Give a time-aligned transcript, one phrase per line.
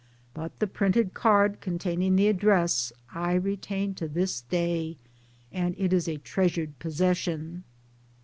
[0.33, 4.97] But the printed card con taining the address I retain to this day,
[5.51, 7.63] and it is a treasured possession.